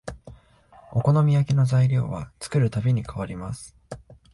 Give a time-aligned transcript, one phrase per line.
[0.93, 3.75] お好み焼きの材料は作るたびに変わります